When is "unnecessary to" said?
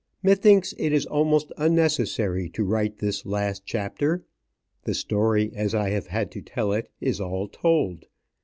1.59-2.63